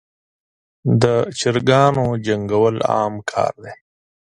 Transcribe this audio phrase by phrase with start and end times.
[1.01, 3.73] دچراګانو جنګول عام کار دی.